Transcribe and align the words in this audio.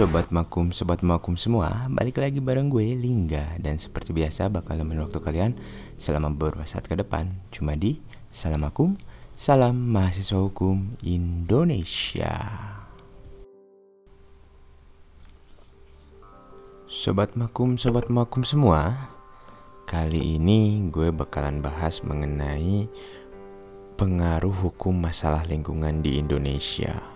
Sobat 0.00 0.32
Makum, 0.32 0.72
Sobat 0.72 1.04
Makum 1.04 1.36
semua, 1.36 1.84
balik 1.92 2.24
lagi 2.24 2.40
bareng 2.40 2.72
gue 2.72 2.96
Lingga. 2.96 3.60
Dan 3.60 3.76
seperti 3.76 4.16
biasa 4.16 4.48
bakal 4.48 4.80
nemenin 4.80 5.04
waktu 5.04 5.20
kalian 5.20 5.52
selama 6.00 6.32
beberapa 6.32 6.64
saat 6.64 6.88
ke 6.88 6.96
depan. 6.96 7.28
Cuma 7.52 7.76
di 7.76 8.00
Salam 8.32 8.64
Makum, 8.64 8.96
Salam 9.36 9.76
Mahasiswa 9.76 10.40
Hukum 10.40 10.96
Indonesia. 11.04 12.32
Sobat 16.88 17.36
Makum, 17.36 17.76
Sobat 17.76 18.08
Makum 18.08 18.40
semua 18.40 19.12
Kali 19.84 20.40
ini 20.40 20.88
gue 20.88 21.12
bakalan 21.12 21.60
bahas 21.60 22.00
mengenai 22.00 22.88
pengaruh 24.00 24.64
hukum 24.64 24.96
masalah 24.96 25.44
lingkungan 25.44 26.00
di 26.00 26.16
Indonesia 26.16 27.09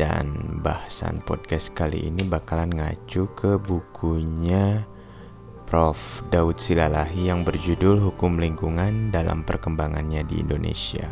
dan 0.00 0.60
bahasan 0.64 1.20
podcast 1.28 1.76
kali 1.76 2.08
ini 2.08 2.24
bakalan 2.24 2.72
ngacu 2.72 3.28
ke 3.36 3.60
bukunya 3.60 4.88
Prof. 5.68 6.24
Daud 6.32 6.56
Silalahi 6.56 7.28
yang 7.28 7.44
berjudul 7.44 8.00
Hukum 8.00 8.40
Lingkungan 8.40 9.12
dalam 9.12 9.44
Perkembangannya 9.44 10.24
di 10.24 10.40
Indonesia. 10.40 11.04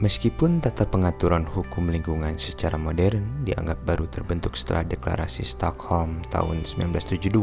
Meskipun 0.00 0.58
tata 0.58 0.82
pengaturan 0.88 1.46
hukum 1.46 1.86
lingkungan 1.86 2.34
secara 2.34 2.74
modern 2.74 3.46
dianggap 3.46 3.86
baru 3.86 4.08
terbentuk 4.10 4.58
setelah 4.58 4.82
deklarasi 4.82 5.46
Stockholm 5.46 6.24
tahun 6.26 6.66
1972, 6.66 7.38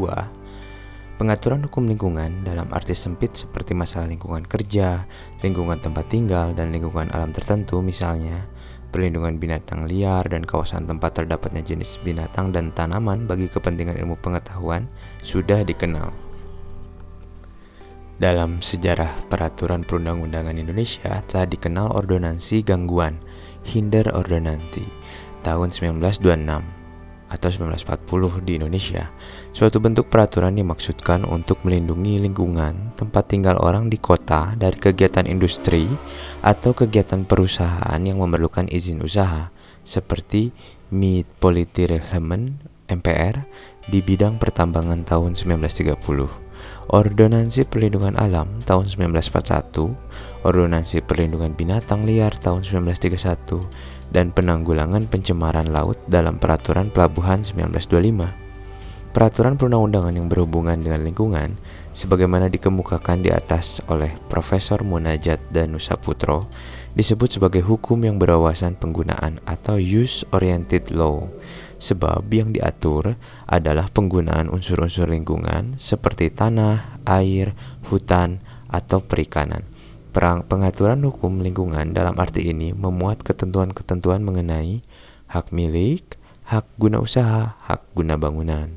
pengaturan 1.16 1.64
hukum 1.64 1.88
lingkungan 1.88 2.44
dalam 2.44 2.68
arti 2.76 2.92
sempit 2.92 3.32
seperti 3.32 3.72
masalah 3.72 4.12
lingkungan 4.12 4.44
kerja, 4.44 5.08
lingkungan 5.40 5.80
tempat 5.80 6.12
tinggal, 6.12 6.52
dan 6.52 6.68
lingkungan 6.68 7.08
alam 7.16 7.32
tertentu 7.32 7.80
misalnya, 7.80 8.44
perlindungan 8.90 9.38
binatang 9.38 9.86
liar, 9.86 10.26
dan 10.26 10.42
kawasan 10.42 10.84
tempat 10.84 11.22
terdapatnya 11.22 11.62
jenis 11.62 12.02
binatang 12.02 12.50
dan 12.50 12.74
tanaman 12.74 13.24
bagi 13.24 13.46
kepentingan 13.46 13.96
ilmu 13.96 14.18
pengetahuan 14.18 14.90
sudah 15.22 15.62
dikenal. 15.62 16.10
Dalam 18.20 18.60
sejarah 18.60 19.30
peraturan 19.32 19.80
perundang-undangan 19.80 20.58
Indonesia 20.60 21.24
telah 21.24 21.48
dikenal 21.48 21.96
ordonansi 21.96 22.60
gangguan 22.60 23.16
Hinder 23.64 24.12
Ordonanti 24.12 24.84
tahun 25.40 25.72
1926 25.72 26.79
atau 27.30 27.48
1940 27.48 28.42
di 28.42 28.58
Indonesia, 28.58 29.06
suatu 29.54 29.78
bentuk 29.78 30.10
peraturan 30.10 30.58
dimaksudkan 30.58 31.22
untuk 31.22 31.62
melindungi 31.62 32.18
lingkungan 32.18 32.98
tempat 32.98 33.30
tinggal 33.30 33.56
orang 33.62 33.86
di 33.86 33.96
kota 34.02 34.58
dari 34.58 34.74
kegiatan 34.74 35.30
industri 35.30 35.86
atau 36.42 36.74
kegiatan 36.74 37.22
perusahaan 37.22 38.00
yang 38.02 38.18
memerlukan 38.18 38.66
izin 38.66 39.00
usaha, 39.06 39.54
seperti 39.86 40.50
Meat 40.90 41.30
Polity 41.38 41.86
Reglement 41.86 42.58
MPR 42.90 43.46
di 43.86 44.02
bidang 44.02 44.42
pertambangan 44.42 45.06
tahun 45.06 45.38
1930. 45.38 46.49
Ordonansi 46.90 47.70
Perlindungan 47.70 48.18
Alam 48.18 48.66
tahun 48.66 48.90
1941, 48.90 50.42
Ordonansi 50.42 50.98
Perlindungan 51.06 51.54
Binatang 51.54 52.02
Liar 52.02 52.34
tahun 52.34 52.66
1931, 52.66 54.10
dan 54.10 54.34
penanggulangan 54.34 55.06
pencemaran 55.06 55.70
laut 55.70 56.02
dalam 56.10 56.42
Peraturan 56.42 56.90
Pelabuhan 56.90 57.46
1925. 57.46 59.14
Peraturan 59.14 59.54
perundang-undangan 59.54 60.18
yang 60.18 60.26
berhubungan 60.26 60.82
dengan 60.82 61.06
lingkungan, 61.06 61.54
sebagaimana 61.94 62.50
dikemukakan 62.50 63.22
di 63.22 63.30
atas 63.30 63.78
oleh 63.86 64.10
Profesor 64.26 64.82
Munajat 64.82 65.38
Danusa 65.54 65.94
Putro, 65.94 66.50
disebut 66.98 67.38
sebagai 67.38 67.62
hukum 67.62 68.02
yang 68.02 68.18
berwawasan 68.18 68.74
penggunaan 68.74 69.38
atau 69.46 69.78
use-oriented 69.78 70.90
law, 70.90 71.30
sebab 71.80 72.28
yang 72.30 72.52
diatur 72.52 73.18
adalah 73.48 73.88
penggunaan 73.88 74.52
unsur-unsur 74.52 75.08
lingkungan 75.08 75.80
seperti 75.80 76.30
tanah, 76.30 77.02
air, 77.08 77.56
hutan, 77.88 78.44
atau 78.70 79.02
perikanan 79.02 79.66
Perang 80.10 80.42
pengaturan 80.42 81.06
hukum 81.06 81.38
lingkungan 81.38 81.94
dalam 81.94 82.18
arti 82.18 82.50
ini 82.50 82.74
memuat 82.74 83.22
ketentuan-ketentuan 83.22 84.26
mengenai 84.26 84.82
hak 85.30 85.54
milik, 85.54 86.18
hak 86.50 86.66
guna 86.82 86.98
usaha, 86.98 87.54
hak 87.62 87.94
guna 87.94 88.18
bangunan. 88.18 88.74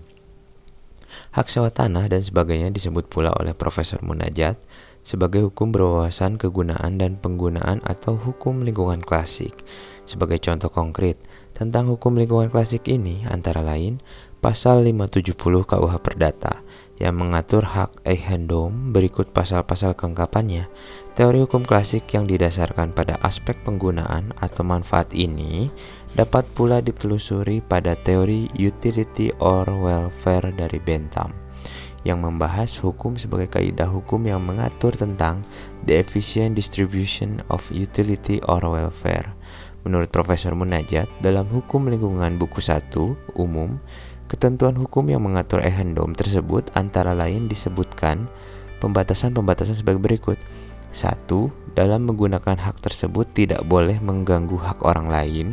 Hak 1.34 1.50
sewa 1.50 1.74
tanah 1.74 2.06
dan 2.06 2.22
sebagainya 2.22 2.70
disebut 2.70 3.10
pula 3.10 3.34
oleh 3.34 3.58
Profesor 3.58 3.98
Munajat 4.06 4.62
sebagai 5.02 5.50
hukum 5.50 5.74
berwawasan 5.74 6.38
kegunaan 6.38 7.02
dan 7.02 7.18
penggunaan 7.18 7.82
atau 7.82 8.14
hukum 8.14 8.62
lingkungan 8.62 9.02
klasik. 9.02 9.66
Sebagai 10.06 10.38
contoh 10.38 10.70
konkret, 10.70 11.18
tentang 11.54 11.90
hukum 11.90 12.18
lingkungan 12.18 12.50
klasik 12.50 12.90
ini 12.90 13.26
antara 13.30 13.62
lain 13.62 14.02
pasal 14.44 14.84
570 14.84 15.38
KUH 15.64 15.94
Perdata 16.04 16.60
yang 17.02 17.18
mengatur 17.18 17.66
hak 17.66 18.06
Eigendom 18.06 18.94
berikut 18.94 19.32
pasal-pasal 19.34 19.98
kelengkapannya. 19.98 20.70
Teori 21.14 21.46
hukum 21.46 21.62
klasik 21.62 22.10
yang 22.12 22.26
didasarkan 22.26 22.92
pada 22.92 23.22
aspek 23.22 23.58
penggunaan 23.62 24.34
atau 24.42 24.66
manfaat 24.66 25.14
ini 25.14 25.70
dapat 26.18 26.44
pula 26.58 26.82
ditelusuri 26.82 27.62
pada 27.62 27.94
teori 27.94 28.50
utility 28.58 29.30
or 29.38 29.66
welfare 29.70 30.50
dari 30.54 30.82
Bentham 30.82 31.44
yang 32.04 32.20
membahas 32.20 32.76
hukum 32.84 33.16
sebagai 33.16 33.48
kaidah 33.48 33.88
hukum 33.88 34.28
yang 34.28 34.44
mengatur 34.44 34.92
tentang 34.92 35.42
the 35.88 35.96
efficient 35.96 36.60
distribution 36.60 37.40
of 37.48 37.64
utility 37.72 38.44
or 38.44 38.60
welfare. 38.60 39.32
Menurut 39.84 40.08
Profesor 40.12 40.56
Munajat, 40.56 41.12
dalam 41.20 41.48
hukum 41.52 41.92
lingkungan 41.92 42.40
buku 42.40 42.64
1 42.64 42.92
umum, 43.36 43.80
Ketentuan 44.34 44.74
hukum 44.74 45.06
yang 45.14 45.22
mengatur 45.22 45.62
ehendom 45.62 46.18
tersebut 46.18 46.74
antara 46.74 47.14
lain 47.14 47.46
disebutkan 47.46 48.26
pembatasan-pembatasan 48.82 49.78
sebagai 49.78 50.02
berikut. 50.02 50.42
Satu, 50.90 51.54
dalam 51.78 52.10
menggunakan 52.10 52.58
hak 52.58 52.82
tersebut 52.82 53.30
tidak 53.38 53.62
boleh 53.62 54.02
mengganggu 54.02 54.58
hak 54.58 54.82
orang 54.82 55.14
lain. 55.14 55.48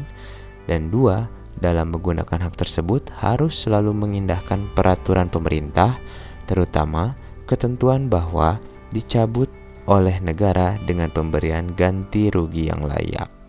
Dan 0.65 0.89
dua, 0.89 1.29
dalam 1.61 1.93
menggunakan 1.93 2.49
hak 2.49 2.57
tersebut 2.57 3.13
harus 3.21 3.53
selalu 3.53 3.93
mengindahkan 3.93 4.73
peraturan 4.73 5.29
pemerintah, 5.29 6.01
terutama 6.49 7.21
ketentuan 7.45 8.09
bahwa 8.09 8.57
dicabut 8.97 9.53
oleh 9.93 10.17
negara 10.25 10.81
dengan 10.89 11.13
pemberian 11.13 11.69
ganti 11.77 12.33
rugi 12.33 12.73
yang 12.73 12.81
layak. 12.81 13.40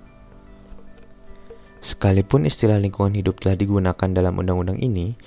Sekalipun 1.82 2.46
istilah 2.46 2.78
lingkungan 2.78 3.18
hidup 3.18 3.42
telah 3.42 3.58
digunakan 3.58 4.06
dalam 4.14 4.38
undang-undang 4.38 4.78
ini, 4.78 5.18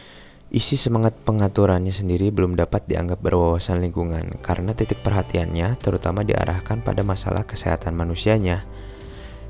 isi 0.55 0.79
semangat 0.79 1.19
pengaturannya 1.27 1.91
sendiri 1.91 2.31
belum 2.31 2.55
dapat 2.55 2.87
dianggap 2.87 3.19
berwawasan 3.19 3.83
lingkungan 3.83 4.39
karena 4.39 4.71
titik 4.71 5.03
perhatiannya 5.03 5.75
terutama 5.83 6.23
diarahkan 6.23 6.79
pada 6.87 7.03
masalah 7.03 7.43
kesehatan 7.43 7.99
manusianya. 7.99 8.63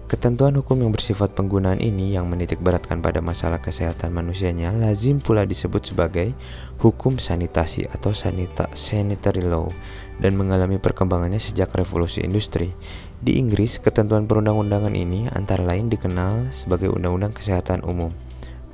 Ketentuan 0.05 0.57
hukum 0.57 0.81
yang 0.81 0.93
bersifat 0.93 1.33
penggunaan 1.33 1.81
ini 1.81 2.13
yang 2.13 2.29
menitik 2.29 2.61
beratkan 2.61 3.01
pada 3.01 3.25
masalah 3.25 3.61
kesehatan 3.61 4.13
manusianya 4.13 4.69
lazim 4.73 5.17
pula 5.17 5.49
disebut 5.49 5.81
sebagai 5.81 6.33
hukum 6.81 7.17
sanitasi 7.17 7.89
atau 7.89 8.13
sanita 8.13 8.69
sanitary 8.77 9.45
law 9.45 9.65
dan 10.21 10.37
mengalami 10.37 10.77
perkembangannya 10.77 11.41
sejak 11.41 11.73
revolusi 11.73 12.21
industri. 12.21 12.73
Di 13.25 13.41
Inggris, 13.41 13.81
ketentuan 13.81 14.29
perundang-undangan 14.29 14.93
ini 14.93 15.33
antara 15.33 15.65
lain 15.65 15.89
dikenal 15.89 16.53
sebagai 16.53 16.93
Undang-Undang 16.93 17.33
Kesehatan 17.33 17.81
Umum 17.81 18.13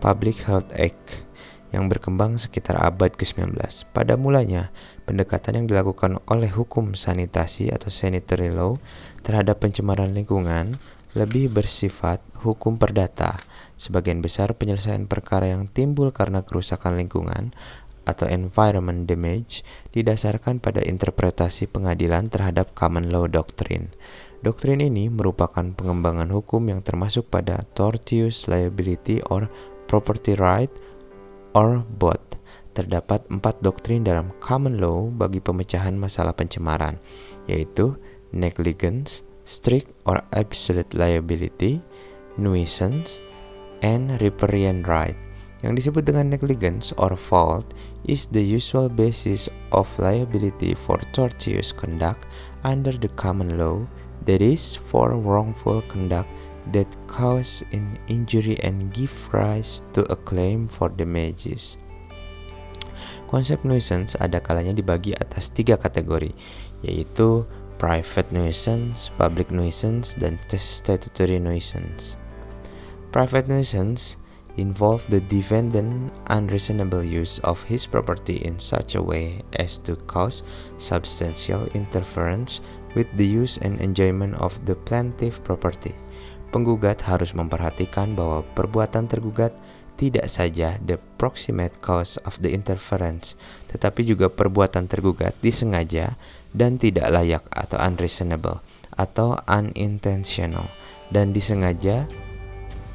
Public 0.02 0.42
Health 0.42 0.74
Act 0.74 1.22
yang 1.70 1.86
berkembang 1.86 2.34
sekitar 2.34 2.74
abad 2.82 3.14
ke-19. 3.14 3.54
Pada 3.94 4.18
mulanya, 4.18 4.74
pendekatan 5.06 5.62
yang 5.62 5.66
dilakukan 5.70 6.18
oleh 6.26 6.50
hukum 6.50 6.98
sanitasi 6.98 7.70
atau 7.70 7.94
sanitary 7.94 8.50
law 8.50 8.74
terhadap 9.22 9.62
pencemaran 9.62 10.10
lingkungan 10.18 10.82
lebih 11.14 11.46
bersifat 11.54 12.18
hukum 12.42 12.74
perdata. 12.74 13.38
Sebagian 13.78 14.18
besar 14.18 14.58
penyelesaian 14.58 15.06
perkara 15.06 15.46
yang 15.46 15.70
timbul 15.70 16.10
karena 16.10 16.42
kerusakan 16.42 16.98
lingkungan 16.98 17.54
atau 18.08 18.28
environment 18.28 19.04
damage 19.04 19.66
didasarkan 19.92 20.60
pada 20.62 20.80
interpretasi 20.84 21.68
pengadilan 21.68 22.32
terhadap 22.32 22.72
common 22.72 23.12
law 23.12 23.28
doctrine. 23.28 23.92
Doktrin 24.41 24.80
ini 24.80 25.12
merupakan 25.12 25.64
pengembangan 25.76 26.32
hukum 26.32 26.64
yang 26.72 26.80
termasuk 26.80 27.28
pada 27.28 27.68
tortious 27.76 28.48
liability 28.48 29.20
or 29.28 29.52
property 29.84 30.32
right 30.32 30.72
or 31.52 31.84
both. 32.00 32.41
Terdapat 32.72 33.26
empat 33.28 33.60
doktrin 33.60 34.06
dalam 34.06 34.32
common 34.38 34.78
law 34.78 35.10
bagi 35.10 35.42
pemecahan 35.42 35.98
masalah 35.98 36.32
pencemaran, 36.32 36.96
yaitu 37.50 37.98
negligence, 38.30 39.26
strict 39.42 39.91
or 40.06 40.22
absolute 40.32 40.88
liability, 40.94 41.82
nuisance, 42.38 43.18
and 43.82 44.16
riparian 44.22 44.86
right. 44.86 45.18
Yang 45.60 45.84
disebut 45.84 46.08
dengan 46.08 46.32
negligence 46.32 46.94
or 46.96 47.12
fault 47.18 47.76
is 48.04 48.26
the 48.26 48.42
usual 48.42 48.88
basis 48.88 49.48
of 49.72 49.86
liability 49.98 50.74
for 50.74 50.97
tortious 51.12 51.74
conduct 51.74 52.26
under 52.64 52.92
the 52.92 53.08
common 53.16 53.58
law 53.58 53.84
that 54.26 54.41
is 54.41 54.76
for 54.88 55.16
wrongful 55.16 55.82
conduct 55.88 56.28
that 56.72 56.88
cause 57.08 57.64
an 57.72 57.98
injury 58.08 58.60
and 58.62 58.92
give 58.92 59.12
rise 59.32 59.82
to 59.92 60.04
a 60.12 60.16
claim 60.16 60.68
for 60.68 60.88
damages. 60.88 61.80
Konsep 63.32 63.64
nuisance 63.64 64.18
ada 64.20 64.42
kalanya 64.42 64.76
dibagi 64.76 65.16
atas 65.16 65.48
tiga 65.54 65.78
kategori, 65.80 66.34
yaitu 66.84 67.46
private 67.80 68.28
nuisance, 68.28 69.08
public 69.16 69.48
nuisance, 69.48 70.12
dan 70.20 70.36
statutory 70.53 71.41
nuisance. 71.41 72.20
Private 73.08 73.48
nuisance 73.48 74.19
involve 74.60 75.01
the 75.09 75.24
defendant 75.33 76.12
unreasonable 76.28 77.01
use 77.01 77.41
of 77.48 77.65
his 77.65 77.89
property 77.89 78.45
in 78.45 78.60
such 78.60 78.95
a 78.95 79.03
way 79.03 79.41
as 79.57 79.80
to 79.80 79.97
cause 80.04 80.45
substantial 80.77 81.65
interference 81.72 82.60
with 82.92 83.09
the 83.16 83.24
use 83.24 83.57
and 83.65 83.80
enjoyment 83.80 84.36
of 84.36 84.53
the 84.68 84.77
plaintiff 84.77 85.41
property. 85.41 85.97
Penggugat 86.53 87.01
harus 87.09 87.33
memperhatikan 87.33 88.12
bahwa 88.12 88.45
perbuatan 88.53 89.09
tergugat 89.09 89.57
tidak 90.01 90.33
saja 90.33 90.80
the 90.83 90.97
proximate 91.21 91.77
cause 91.84 92.16
of 92.24 92.36
the 92.41 92.51
interference, 92.51 93.36
tetapi 93.68 94.03
juga 94.03 94.33
perbuatan 94.33 94.89
tergugat 94.89 95.36
disengaja 95.45 96.16
dan 96.56 96.80
tidak 96.80 97.13
layak 97.13 97.45
atau 97.53 97.77
unreasonable 97.78 98.65
atau 98.97 99.39
unintentional 99.47 100.66
dan 101.15 101.30
disengaja 101.36 102.09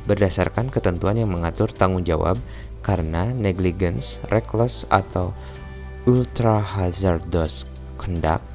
berdasarkan 0.06 0.70
ketentuan 0.70 1.18
yang 1.18 1.34
mengatur 1.34 1.70
tanggung 1.70 2.06
jawab 2.06 2.38
karena 2.86 3.34
negligence, 3.34 4.22
reckless, 4.30 4.86
atau 4.94 5.34
ultra 6.06 6.62
hazardous 6.62 7.66
conduct. 7.98 8.46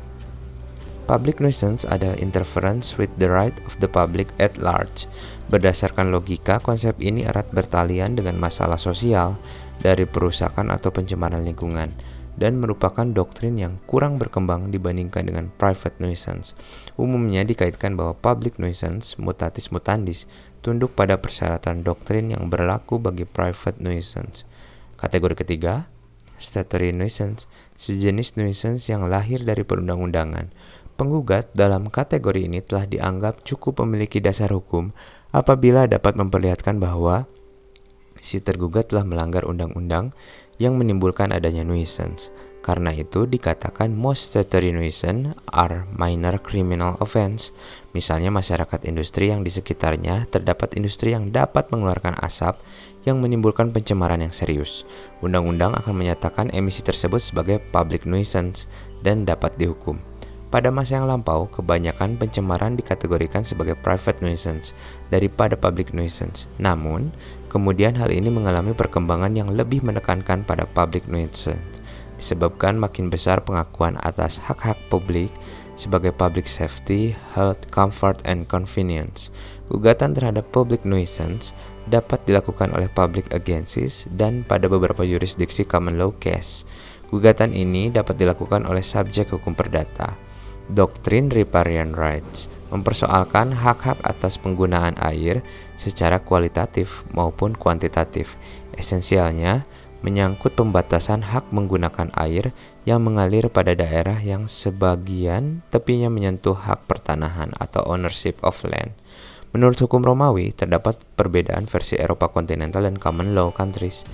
Public 1.11 1.43
nuisance 1.43 1.83
adalah 1.83 2.15
interference 2.23 2.95
with 2.95 3.11
the 3.19 3.27
right 3.27 3.59
of 3.67 3.75
the 3.83 3.91
public 3.91 4.31
at 4.39 4.55
large. 4.63 5.11
Berdasarkan 5.51 6.15
logika, 6.15 6.63
konsep 6.63 6.95
ini 7.03 7.27
erat 7.27 7.51
bertalian 7.51 8.15
dengan 8.15 8.39
masalah 8.39 8.79
sosial 8.79 9.35
dari 9.83 10.07
perusakan 10.07 10.71
atau 10.71 10.95
pencemaran 10.95 11.43
lingkungan 11.43 11.91
dan 12.39 12.57
merupakan 12.57 13.05
doktrin 13.05 13.59
yang 13.59 13.77
kurang 13.91 14.17
berkembang 14.17 14.71
dibandingkan 14.71 15.27
dengan 15.27 15.47
private 15.59 15.99
nuisance. 15.99 16.55
Umumnya 16.95 17.43
dikaitkan 17.43 17.99
bahwa 17.99 18.15
public 18.15 18.57
nuisance 18.63 19.19
mutatis 19.19 19.75
mutandis 19.75 20.31
tunduk 20.61 20.93
pada 20.97 21.21
persyaratan 21.21 21.85
doktrin 21.85 22.33
yang 22.33 22.49
berlaku 22.53 23.01
bagi 23.01 23.25
private 23.25 23.81
nuisance. 23.81 24.45
Kategori 25.01 25.45
ketiga, 25.45 25.89
statutory 26.37 26.93
nuisance, 26.93 27.49
sejenis 27.77 28.37
nuisance 28.37 28.89
yang 28.89 29.09
lahir 29.09 29.41
dari 29.45 29.65
perundang-undangan. 29.65 30.53
Penggugat 31.01 31.49
dalam 31.57 31.89
kategori 31.89 32.45
ini 32.45 32.61
telah 32.61 32.85
dianggap 32.85 33.41
cukup 33.41 33.81
memiliki 33.85 34.21
dasar 34.21 34.53
hukum 34.53 34.93
apabila 35.33 35.89
dapat 35.89 36.13
memperlihatkan 36.21 36.77
bahwa 36.77 37.25
si 38.21 38.37
tergugat 38.45 38.93
telah 38.93 39.09
melanggar 39.09 39.49
undang-undang 39.49 40.13
yang 40.61 40.77
menimbulkan 40.77 41.33
adanya 41.33 41.65
nuisance. 41.65 42.29
Karena 42.61 42.93
itu 42.93 43.25
dikatakan 43.25 43.89
most 43.97 44.37
nuisance 44.37 45.33
are 45.49 45.89
minor 45.97 46.37
criminal 46.37 47.01
offense. 47.01 47.57
Misalnya 47.97 48.29
masyarakat 48.29 48.85
industri 48.85 49.33
yang 49.33 49.41
di 49.41 49.49
sekitarnya 49.49 50.29
terdapat 50.29 50.77
industri 50.77 51.17
yang 51.17 51.33
dapat 51.33 51.73
mengeluarkan 51.73 52.21
asap 52.21 52.61
yang 53.09 53.17
menimbulkan 53.25 53.73
pencemaran 53.73 54.21
yang 54.21 54.35
serius. 54.37 54.85
Undang-undang 55.25 55.73
akan 55.73 55.95
menyatakan 55.97 56.53
emisi 56.53 56.85
tersebut 56.85 57.19
sebagai 57.25 57.65
public 57.73 58.05
nuisance 58.05 58.69
dan 59.01 59.25
dapat 59.25 59.57
dihukum. 59.57 59.97
Pada 60.51 60.67
masa 60.69 60.99
yang 60.99 61.07
lampau, 61.07 61.47
kebanyakan 61.47 62.19
pencemaran 62.19 62.75
dikategorikan 62.75 63.47
sebagai 63.47 63.79
private 63.79 64.19
nuisance 64.19 64.75
daripada 65.07 65.55
public 65.55 65.95
nuisance. 65.95 66.51
Namun, 66.59 67.15
kemudian 67.47 67.95
hal 67.95 68.11
ini 68.11 68.35
mengalami 68.35 68.75
perkembangan 68.75 69.31
yang 69.31 69.55
lebih 69.55 69.79
menekankan 69.87 70.43
pada 70.43 70.67
public 70.67 71.07
nuisance 71.07 71.80
disebabkan 72.21 72.77
makin 72.77 73.09
besar 73.09 73.41
pengakuan 73.41 73.97
atas 74.05 74.37
hak-hak 74.37 74.77
publik 74.93 75.33
sebagai 75.81 76.13
public 76.13 76.45
safety, 76.45 77.17
health, 77.33 77.73
comfort, 77.73 78.21
and 78.29 78.45
convenience. 78.53 79.33
Gugatan 79.73 80.13
terhadap 80.13 80.53
public 80.53 80.85
nuisance 80.85 81.57
dapat 81.89 82.21
dilakukan 82.29 82.77
oleh 82.77 82.93
public 82.93 83.33
agencies 83.33 84.05
dan 84.21 84.45
pada 84.45 84.69
beberapa 84.69 85.01
jurisdiksi 85.01 85.65
common 85.65 85.97
law 85.97 86.13
case. 86.21 86.69
Gugatan 87.09 87.57
ini 87.57 87.89
dapat 87.89 88.21
dilakukan 88.21 88.69
oleh 88.69 88.85
subjek 88.85 89.33
hukum 89.33 89.57
perdata 89.57 90.15
doktrin 90.73 91.29
riparian 91.29 91.93
rights 91.93 92.47
mempersoalkan 92.71 93.51
hak-hak 93.51 93.99
atas 94.07 94.39
penggunaan 94.39 94.95
air 95.03 95.43
secara 95.75 96.23
kualitatif 96.23 97.03
maupun 97.11 97.59
kuantitatif. 97.59 98.39
Esensialnya, 98.79 99.67
menyangkut 100.01 100.57
pembatasan 100.57 101.21
hak 101.21 101.53
menggunakan 101.53 102.09
air 102.17 102.57
yang 102.89 103.05
mengalir 103.05 103.53
pada 103.53 103.77
daerah 103.77 104.17
yang 104.17 104.49
sebagian 104.49 105.61
tepinya 105.69 106.09
menyentuh 106.09 106.57
hak 106.57 106.89
pertanahan 106.89 107.53
atau 107.61 107.85
ownership 107.85 108.41
of 108.41 108.57
land. 108.65 108.97
Menurut 109.51 109.77
hukum 109.83 110.01
Romawi, 110.01 110.55
terdapat 110.55 110.97
perbedaan 111.19 111.67
versi 111.67 111.99
Eropa 111.99 112.31
kontinental 112.31 112.87
dan 112.87 112.97
common 112.97 113.35
law 113.35 113.51
countries. 113.51 114.07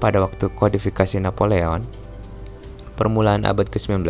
Pada 0.00 0.22
waktu 0.24 0.48
kodifikasi 0.54 1.20
Napoleon, 1.20 1.84
permulaan 2.96 3.44
abad 3.44 3.68
ke-19, 3.68 4.02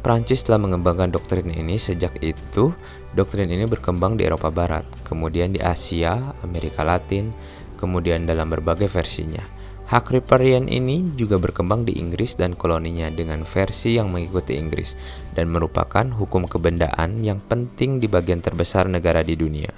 Prancis 0.00 0.46
telah 0.46 0.62
mengembangkan 0.62 1.10
doktrin 1.12 1.50
ini 1.50 1.76
sejak 1.76 2.16
itu 2.24 2.72
doktrin 3.12 3.50
ini 3.50 3.68
berkembang 3.68 4.16
di 4.16 4.24
Eropa 4.24 4.48
Barat, 4.48 4.86
kemudian 5.04 5.52
di 5.52 5.60
Asia, 5.60 6.32
Amerika 6.40 6.86
Latin, 6.86 7.34
kemudian 7.76 8.24
dalam 8.24 8.46
berbagai 8.48 8.86
versinya. 8.88 9.61
Hak 9.92 10.08
riparian 10.08 10.72
ini 10.72 11.12
juga 11.20 11.36
berkembang 11.36 11.84
di 11.84 12.00
Inggris 12.00 12.32
dan 12.32 12.56
koloninya 12.56 13.12
dengan 13.12 13.44
versi 13.44 14.00
yang 14.00 14.08
mengikuti 14.08 14.56
Inggris 14.56 14.96
dan 15.36 15.52
merupakan 15.52 16.08
hukum 16.16 16.48
kebendaan 16.48 17.20
yang 17.20 17.44
penting 17.44 18.00
di 18.00 18.08
bagian 18.08 18.40
terbesar 18.40 18.88
negara 18.88 19.20
di 19.20 19.36
dunia. 19.36 19.68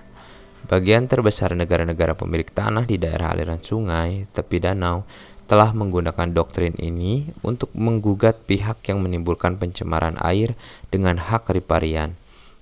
Bagian 0.70 1.10
terbesar 1.10 1.58
negara-negara 1.58 2.14
pemilik 2.14 2.46
tanah 2.46 2.86
di 2.86 2.94
daerah 2.94 3.34
aliran 3.34 3.58
sungai, 3.58 4.30
tepi 4.30 4.62
danau, 4.62 5.02
telah 5.50 5.74
menggunakan 5.74 6.30
doktrin 6.30 6.78
ini 6.78 7.34
untuk 7.42 7.74
menggugat 7.74 8.46
pihak 8.46 8.86
yang 8.86 9.02
menimbulkan 9.02 9.58
pencemaran 9.58 10.14
air 10.22 10.54
dengan 10.94 11.18
hak 11.18 11.50
riparian. 11.50 12.14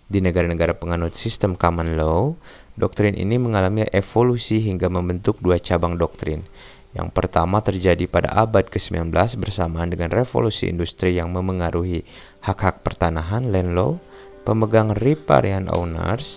Di 0.09 0.25
negara-negara 0.25 0.73
penganut 0.73 1.21
sistem 1.21 1.53
common 1.61 2.01
law, 2.01 2.33
doktrin 2.81 3.13
ini 3.13 3.37
mengalami 3.37 3.85
evolusi 3.93 4.65
hingga 4.65 4.89
membentuk 4.89 5.37
dua 5.45 5.61
cabang 5.61 6.01
doktrin. 6.01 6.49
Yang 6.93 7.09
pertama 7.17 7.65
terjadi 7.65 8.05
pada 8.05 8.29
abad 8.37 8.69
ke-19 8.69 9.13
bersamaan 9.41 9.89
dengan 9.89 10.13
revolusi 10.13 10.69
industri 10.69 11.17
yang 11.17 11.33
memengaruhi 11.33 12.05
hak-hak 12.45 12.85
pertanahan 12.85 13.49
land 13.49 13.73
law, 13.73 13.97
pemegang 14.45 14.93
riparian 14.93 15.73
owners 15.73 16.37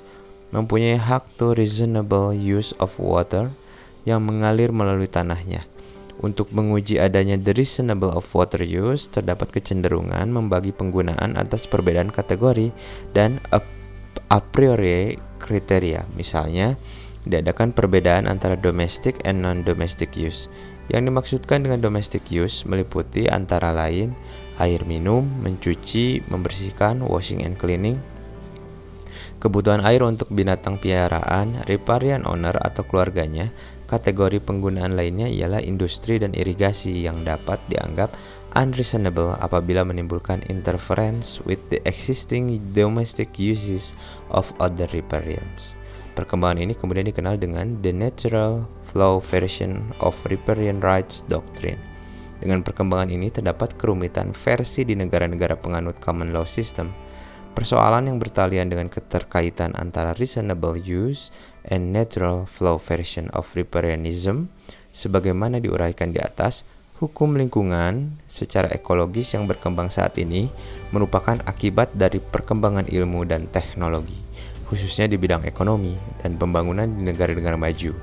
mempunyai 0.56 0.96
hak 0.96 1.28
to 1.36 1.52
reasonable 1.52 2.32
use 2.32 2.72
of 2.80 2.96
water 2.96 3.52
yang 4.08 4.24
mengalir 4.24 4.72
melalui 4.72 5.12
tanahnya. 5.12 5.68
Untuk 6.24 6.48
menguji 6.56 6.96
adanya 6.96 7.36
the 7.36 7.52
reasonable 7.52 8.16
of 8.16 8.24
water 8.32 8.64
use, 8.64 9.12
terdapat 9.12 9.52
kecenderungan 9.52 10.32
membagi 10.32 10.72
penggunaan 10.72 11.36
atas 11.36 11.68
perbedaan 11.68 12.08
kategori 12.08 12.72
dan 13.12 13.44
a, 13.52 13.60
a 14.32 14.40
priori 14.40 15.20
kriteria. 15.44 16.08
Misalnya, 16.16 16.80
diadakan 17.26 17.74
perbedaan 17.74 18.26
antara 18.30 18.58
domestic 18.58 19.22
and 19.26 19.42
non-domestic 19.42 20.14
use. 20.18 20.50
Yang 20.90 21.10
dimaksudkan 21.10 21.66
dengan 21.66 21.82
domestic 21.82 22.30
use 22.30 22.62
meliputi 22.70 23.26
antara 23.26 23.74
lain 23.74 24.14
air 24.62 24.82
minum, 24.86 25.26
mencuci, 25.42 26.24
membersihkan, 26.30 27.04
washing 27.04 27.44
and 27.44 27.58
cleaning, 27.60 28.00
kebutuhan 29.44 29.84
air 29.84 30.06
untuk 30.06 30.32
binatang 30.32 30.80
piaraan, 30.80 31.60
riparian 31.68 32.24
owner 32.24 32.56
atau 32.62 32.86
keluarganya, 32.88 33.52
Kategori 33.86 34.42
penggunaan 34.42 34.98
lainnya 34.98 35.30
ialah 35.30 35.62
industri 35.62 36.18
dan 36.18 36.34
irigasi 36.34 37.06
yang 37.06 37.22
dapat 37.22 37.62
dianggap 37.70 38.10
unreasonable 38.58 39.38
apabila 39.38 39.86
menimbulkan 39.86 40.42
interference 40.50 41.38
with 41.46 41.62
the 41.70 41.78
existing 41.86 42.58
domestic 42.74 43.38
uses 43.38 43.94
of 44.34 44.50
other 44.58 44.90
riparians. 44.90 45.78
Perkembangan 46.16 46.64
ini 46.64 46.74
kemudian 46.74 47.06
dikenal 47.12 47.36
dengan 47.36 47.76
the 47.84 47.92
natural 47.92 48.64
flow 48.88 49.20
version 49.20 49.92
of 50.00 50.16
riparian 50.32 50.80
rights 50.80 51.28
doctrine. 51.28 51.78
Dengan 52.40 52.64
perkembangan 52.64 53.12
ini 53.12 53.28
terdapat 53.28 53.76
kerumitan 53.76 54.32
versi 54.32 54.88
di 54.88 54.96
negara-negara 54.96 55.60
penganut 55.60 56.00
common 56.00 56.32
law 56.32 56.48
system 56.48 56.92
Persoalan 57.56 58.12
yang 58.12 58.20
bertalian 58.20 58.68
dengan 58.68 58.92
keterkaitan 58.92 59.80
antara 59.80 60.12
reasonable 60.20 60.76
use 60.76 61.32
and 61.64 61.96
natural 61.96 62.44
flow 62.44 62.76
version 62.76 63.32
of 63.32 63.48
riparianism 63.56 64.52
sebagaimana 64.92 65.64
diuraikan 65.64 66.12
di 66.12 66.20
atas, 66.20 66.68
hukum 67.00 67.40
lingkungan 67.40 68.20
secara 68.28 68.68
ekologis 68.76 69.40
yang 69.40 69.48
berkembang 69.48 69.88
saat 69.88 70.20
ini 70.20 70.52
merupakan 70.92 71.40
akibat 71.48 71.96
dari 71.96 72.20
perkembangan 72.20 72.92
ilmu 72.92 73.24
dan 73.24 73.48
teknologi. 73.48 74.20
Khususnya 74.70 75.10
di 75.10 75.18
bidang 75.18 75.46
ekonomi 75.46 75.94
dan 76.22 76.38
pembangunan 76.38 76.90
di 76.90 77.06
negara-negara 77.06 77.58
maju. 77.58 77.94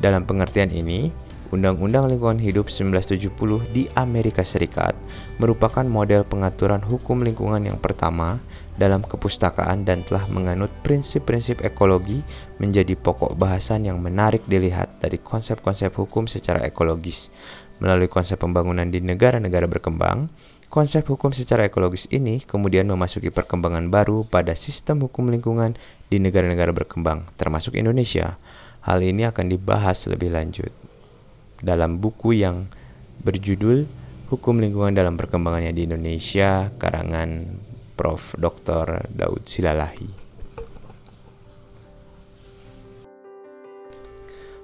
Dalam 0.00 0.28
pengertian 0.28 0.68
ini, 0.72 1.10
Undang-Undang 1.50 2.14
Lingkungan 2.14 2.38
Hidup 2.38 2.70
1970 2.70 3.34
di 3.74 3.90
Amerika 3.98 4.46
Serikat 4.46 4.94
merupakan 5.42 5.82
model 5.82 6.22
pengaturan 6.22 6.78
hukum 6.78 7.26
lingkungan 7.26 7.66
yang 7.66 7.74
pertama 7.74 8.38
dalam 8.78 9.02
kepustakaan 9.02 9.82
dan 9.82 10.06
telah 10.06 10.30
menganut 10.30 10.70
prinsip-prinsip 10.86 11.66
ekologi 11.66 12.22
menjadi 12.62 12.94
pokok 12.94 13.34
bahasan 13.34 13.90
yang 13.90 13.98
menarik 13.98 14.46
dilihat 14.46 15.02
dari 15.02 15.18
konsep-konsep 15.18 15.90
hukum 15.98 16.30
secara 16.30 16.62
ekologis. 16.62 17.34
Melalui 17.82 18.06
konsep 18.06 18.38
pembangunan 18.38 18.86
di 18.86 19.02
negara-negara 19.02 19.66
berkembang, 19.66 20.30
konsep 20.70 21.02
hukum 21.10 21.34
secara 21.34 21.66
ekologis 21.66 22.06
ini 22.14 22.38
kemudian 22.46 22.86
memasuki 22.86 23.28
perkembangan 23.34 23.90
baru 23.90 24.22
pada 24.22 24.54
sistem 24.54 25.02
hukum 25.02 25.28
lingkungan 25.34 25.74
di 26.06 26.22
negara-negara 26.22 26.70
berkembang, 26.70 27.26
termasuk 27.34 27.74
Indonesia. 27.74 28.38
Hal 28.80 29.04
ini 29.04 29.28
akan 29.28 29.50
dibahas 29.50 30.08
lebih 30.08 30.32
lanjut 30.32 30.72
dalam 31.60 32.00
buku 32.00 32.40
yang 32.40 32.70
berjudul 33.20 33.84
Hukum 34.30 34.62
Lingkungan 34.62 34.94
dalam 34.94 35.18
Perkembangannya 35.18 35.74
di 35.74 35.90
Indonesia 35.90 36.70
karangan 36.78 37.58
Prof. 37.98 38.38
Dr. 38.38 39.10
Daud 39.10 39.42
Silalahi. 39.44 40.06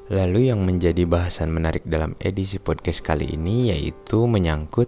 Lalu 0.06 0.54
yang 0.54 0.62
menjadi 0.62 1.02
bahasan 1.02 1.50
menarik 1.50 1.82
dalam 1.82 2.14
edisi 2.22 2.62
podcast 2.62 3.02
kali 3.02 3.34
ini 3.34 3.74
yaitu 3.74 4.30
menyangkut 4.30 4.86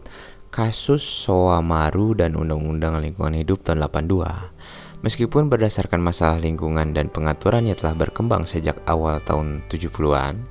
kasus 0.48 1.00
Soa 1.00 1.60
Maru 1.60 2.16
dan 2.16 2.34
Undang-Undang 2.34 3.00
Lingkungan 3.04 3.36
Hidup 3.36 3.62
tahun 3.62 3.84
82. 3.84 5.04
Meskipun 5.04 5.46
berdasarkan 5.46 6.02
masalah 6.02 6.42
lingkungan 6.42 6.90
dan 6.90 7.06
pengaturannya 7.06 7.78
telah 7.78 7.94
berkembang 7.94 8.42
sejak 8.42 8.76
awal 8.90 9.22
tahun 9.22 9.62
70-an, 9.70 10.42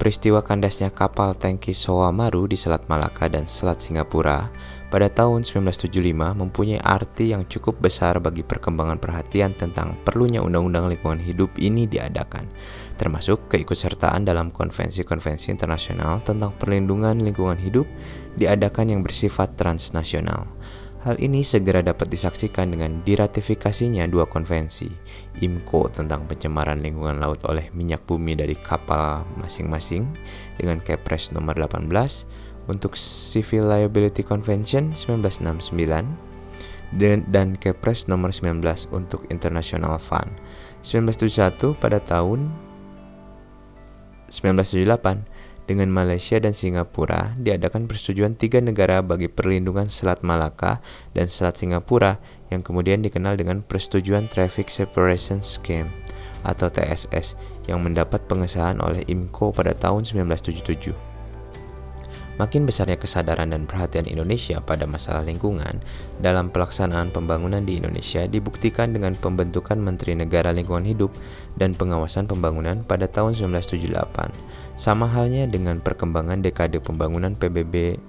Peristiwa 0.00 0.40
kandasnya 0.40 0.88
kapal 0.88 1.36
tangki 1.36 1.76
Maru 2.08 2.48
di 2.48 2.56
Selat 2.56 2.88
Malaka 2.88 3.28
dan 3.28 3.44
Selat 3.44 3.84
Singapura 3.84 4.48
pada 4.90 5.06
tahun 5.06 5.46
1975 5.46 5.86
mempunyai 6.34 6.82
arti 6.82 7.30
yang 7.30 7.46
cukup 7.46 7.78
besar 7.78 8.18
bagi 8.18 8.42
perkembangan 8.42 8.98
perhatian 8.98 9.54
tentang 9.54 9.94
perlunya 10.02 10.42
undang-undang 10.42 10.90
lingkungan 10.90 11.22
hidup 11.22 11.54
ini 11.62 11.86
diadakan, 11.86 12.50
termasuk 12.98 13.46
keikutsertaan 13.46 14.26
dalam 14.26 14.50
konvensi-konvensi 14.50 15.54
internasional 15.54 16.18
tentang 16.26 16.52
perlindungan 16.58 17.22
lingkungan 17.22 17.56
hidup 17.56 17.86
diadakan 18.34 18.90
yang 18.90 19.00
bersifat 19.06 19.54
transnasional. 19.54 20.50
Hal 21.00 21.16
ini 21.16 21.40
segera 21.40 21.80
dapat 21.80 22.12
disaksikan 22.12 22.76
dengan 22.76 23.00
diratifikasinya 23.00 24.04
dua 24.04 24.28
konvensi, 24.28 24.84
IMCO 25.40 25.88
tentang 25.88 26.28
pencemaran 26.28 26.84
lingkungan 26.84 27.16
laut 27.16 27.40
oleh 27.48 27.72
minyak 27.72 28.04
bumi 28.04 28.36
dari 28.36 28.52
kapal 28.52 29.24
masing-masing 29.40 30.04
dengan 30.60 30.76
Kepres 30.84 31.32
nomor 31.32 31.56
18 31.56 32.49
untuk 32.70 32.94
Civil 32.94 33.66
Liability 33.66 34.22
Convention 34.22 34.94
1969 34.94 35.74
dan, 36.94 37.26
dan 37.26 37.58
Kepres 37.58 38.06
nomor 38.06 38.30
19 38.30 38.62
untuk 38.94 39.26
International 39.26 39.98
Fund 39.98 40.30
1971 40.86 41.74
pada 41.82 41.98
tahun 41.98 42.46
1978 44.30 45.66
dengan 45.66 45.86
Malaysia 45.90 46.38
dan 46.42 46.50
Singapura 46.50 47.34
diadakan 47.38 47.86
persetujuan 47.86 48.34
tiga 48.34 48.58
negara 48.58 49.02
bagi 49.06 49.30
perlindungan 49.30 49.86
Selat 49.86 50.22
Malaka 50.26 50.82
dan 51.14 51.30
Selat 51.30 51.62
Singapura 51.62 52.18
yang 52.50 52.66
kemudian 52.66 53.06
dikenal 53.06 53.38
dengan 53.38 53.62
Persetujuan 53.62 54.26
Traffic 54.26 54.66
Separation 54.66 55.46
Scheme 55.46 55.90
atau 56.42 56.66
TSS 56.72 57.38
yang 57.70 57.86
mendapat 57.86 58.24
pengesahan 58.26 58.82
oleh 58.82 59.06
IMCO 59.06 59.54
pada 59.54 59.70
tahun 59.76 60.02
1977. 60.02 61.09
Makin 62.40 62.64
besarnya 62.64 62.96
kesadaran 62.96 63.52
dan 63.52 63.68
perhatian 63.68 64.08
Indonesia 64.08 64.64
pada 64.64 64.88
masalah 64.88 65.20
lingkungan 65.28 65.76
dalam 66.24 66.48
pelaksanaan 66.48 67.12
pembangunan 67.12 67.60
di 67.60 67.76
Indonesia 67.76 68.24
dibuktikan 68.24 68.96
dengan 68.96 69.12
pembentukan 69.12 69.76
Menteri 69.76 70.16
Negara 70.16 70.48
Lingkungan 70.48 70.88
Hidup 70.88 71.12
dan 71.60 71.76
Pengawasan 71.76 72.24
Pembangunan 72.24 72.80
pada 72.80 73.04
tahun 73.12 73.36
1978. 73.36 73.92
Sama 74.80 75.04
halnya 75.04 75.44
dengan 75.52 75.84
perkembangan 75.84 76.40
dekade 76.40 76.80
pembangunan 76.80 77.36
PBB 77.36 78.00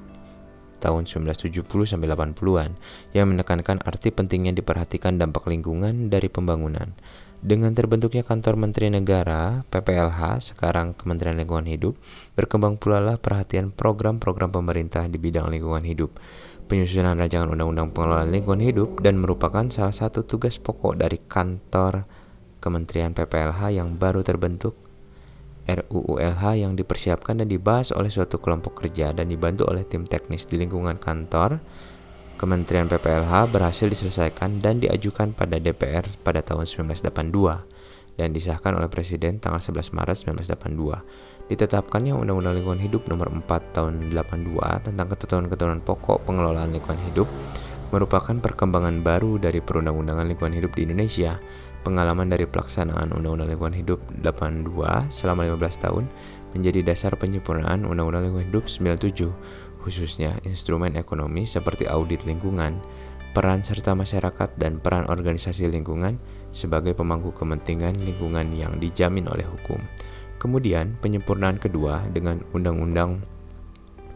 tahun 0.80 1.12
1970 1.12 1.68
sampai 1.68 2.08
80-an 2.08 2.72
yang 3.12 3.28
menekankan 3.36 3.84
arti 3.84 4.16
pentingnya 4.16 4.56
diperhatikan 4.56 5.20
dampak 5.20 5.44
lingkungan 5.52 6.08
dari 6.08 6.32
pembangunan. 6.32 6.96
Dengan 7.42 7.74
terbentuknya 7.74 8.22
kantor 8.22 8.54
Menteri 8.54 8.94
Negara, 8.94 9.66
PPLH, 9.74 10.54
sekarang 10.54 10.94
Kementerian 10.94 11.42
Lingkungan 11.42 11.66
Hidup, 11.66 11.98
berkembang 12.38 12.78
pula 12.78 13.02
lah 13.02 13.18
perhatian 13.18 13.74
program-program 13.74 14.54
pemerintah 14.54 15.10
di 15.10 15.18
bidang 15.18 15.50
lingkungan 15.50 15.82
hidup. 15.82 16.22
Penyusunan 16.70 17.18
rancangan 17.18 17.50
undang-undang 17.50 17.98
pengelolaan 17.98 18.30
lingkungan 18.30 18.62
hidup 18.62 19.02
dan 19.02 19.18
merupakan 19.18 19.66
salah 19.74 19.90
satu 19.90 20.22
tugas 20.22 20.62
pokok 20.62 21.02
dari 21.02 21.18
kantor 21.18 22.06
Kementerian 22.62 23.18
PPLH 23.18 23.74
yang 23.74 23.98
baru 23.98 24.22
terbentuk 24.22 24.78
RUULH 25.66 26.42
yang 26.62 26.78
dipersiapkan 26.78 27.42
dan 27.42 27.50
dibahas 27.50 27.90
oleh 27.90 28.14
suatu 28.14 28.38
kelompok 28.38 28.86
kerja 28.86 29.18
dan 29.18 29.34
dibantu 29.34 29.66
oleh 29.66 29.82
tim 29.82 30.06
teknis 30.06 30.46
di 30.46 30.62
lingkungan 30.62 31.02
kantor 31.02 31.58
Kementerian 32.42 32.90
PPLH 32.90 33.54
berhasil 33.54 33.86
diselesaikan 33.86 34.66
dan 34.66 34.82
diajukan 34.82 35.30
pada 35.30 35.62
DPR 35.62 36.10
pada 36.26 36.42
tahun 36.42 36.66
1982 36.66 37.14
dan 38.18 38.34
disahkan 38.34 38.74
oleh 38.82 38.90
Presiden 38.90 39.38
tanggal 39.38 39.62
11 39.62 39.94
Maret 39.94 40.18
1982. 40.50 41.54
Ditetapkannya 41.54 42.18
Undang-Undang 42.18 42.58
Lingkungan 42.58 42.82
Hidup 42.82 43.06
Nomor 43.14 43.30
4 43.30 43.46
Tahun 43.78 43.94
82 44.10 44.58
tentang 44.90 45.08
ketentuan-ketentuan 45.14 45.86
pokok 45.86 46.26
pengelolaan 46.26 46.74
lingkungan 46.74 46.98
hidup 47.14 47.30
merupakan 47.94 48.34
perkembangan 48.34 49.06
baru 49.06 49.38
dari 49.38 49.62
perundang-undangan 49.62 50.26
lingkungan 50.26 50.58
hidup 50.58 50.74
di 50.74 50.90
Indonesia. 50.90 51.38
Pengalaman 51.82 52.30
dari 52.30 52.46
pelaksanaan 52.46 53.10
Undang-Undang 53.10 53.54
Lingkungan 53.54 53.74
Hidup 53.74 54.00
82 54.22 55.10
selama 55.10 55.50
15 55.50 55.82
tahun 55.82 56.06
menjadi 56.54 56.86
dasar 56.86 57.18
penyempurnaan 57.18 57.90
Undang-Undang 57.90 58.30
Lingkungan 58.30 58.48
Hidup 58.54 58.66
97 58.70 59.34
khususnya 59.82 60.38
instrumen 60.46 60.94
ekonomi 60.94 61.44
seperti 61.44 61.90
audit 61.90 62.24
lingkungan, 62.24 62.78
peran 63.34 63.66
serta 63.66 63.98
masyarakat 63.98 64.56
dan 64.62 64.78
peran 64.78 65.10
organisasi 65.10 65.68
lingkungan 65.68 66.22
sebagai 66.54 66.94
pemangku 66.94 67.34
kepentingan 67.34 67.98
lingkungan 68.06 68.54
yang 68.54 68.78
dijamin 68.78 69.26
oleh 69.28 69.44
hukum. 69.44 69.82
Kemudian, 70.38 70.98
penyempurnaan 71.02 71.58
kedua 71.58 72.06
dengan 72.14 72.42
Undang-Undang 72.54 73.22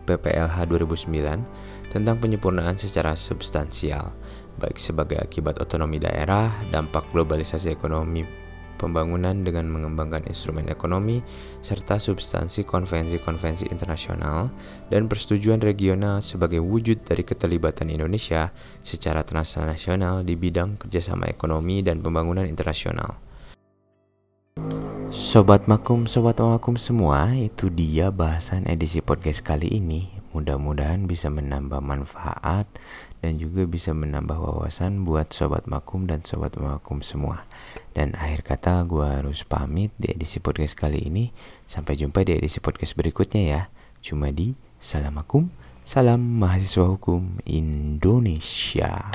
PPLH 0.06 0.70
2009 0.70 1.90
tentang 1.90 2.16
penyempurnaan 2.22 2.78
secara 2.78 3.18
substansial, 3.18 4.14
baik 4.62 4.78
sebagai 4.78 5.18
akibat 5.18 5.58
otonomi 5.58 5.98
daerah, 5.98 6.50
dampak 6.70 7.10
globalisasi 7.10 7.74
ekonomi 7.74 8.45
pembangunan 8.76 9.42
dengan 9.42 9.68
mengembangkan 9.72 10.28
instrumen 10.28 10.68
ekonomi, 10.70 11.24
serta 11.64 11.98
substansi 11.98 12.68
konvensi-konvensi 12.68 13.72
internasional 13.72 14.54
dan 14.92 15.10
persetujuan 15.10 15.64
regional 15.64 16.22
sebagai 16.22 16.62
wujud 16.62 17.02
dari 17.04 17.24
keterlibatan 17.26 17.90
Indonesia 17.90 18.54
secara 18.86 19.26
transnasional 19.26 20.22
di 20.22 20.36
bidang 20.38 20.78
kerjasama 20.78 21.28
ekonomi 21.32 21.82
dan 21.82 22.04
pembangunan 22.04 22.44
internasional. 22.46 23.18
Sobat 25.16 25.68
Makum, 25.72 26.10
Sobat 26.10 26.40
Makum 26.44 26.76
semua, 26.76 27.32
itu 27.36 27.72
dia 27.72 28.12
bahasan 28.12 28.68
edisi 28.68 29.00
podcast 29.00 29.44
kali 29.44 29.68
ini. 29.72 30.12
Mudah-mudahan 30.36 31.08
bisa 31.08 31.32
menambah 31.32 31.80
manfaat 31.80 32.68
dan 33.26 33.42
juga 33.42 33.66
bisa 33.66 33.90
menambah 33.90 34.38
wawasan 34.38 35.02
buat 35.02 35.34
Sobat 35.34 35.66
Makum 35.66 36.06
dan 36.06 36.22
Sobat 36.22 36.54
Makum 36.62 37.02
semua. 37.02 37.50
Dan 37.98 38.14
akhir 38.14 38.46
kata 38.46 38.86
gue 38.86 39.02
harus 39.02 39.42
pamit 39.42 39.90
di 39.98 40.14
edisi 40.14 40.38
podcast 40.38 40.78
kali 40.78 41.10
ini. 41.10 41.34
Sampai 41.66 41.98
jumpa 41.98 42.22
di 42.22 42.38
edisi 42.38 42.62
podcast 42.62 42.94
berikutnya 42.94 43.42
ya. 43.42 43.62
Cuma 44.06 44.30
di 44.30 44.54
Salam 44.78 45.18
Makum, 45.18 45.50
Salam 45.82 46.22
Mahasiswa 46.22 46.86
Hukum 46.86 47.42
Indonesia. 47.50 49.10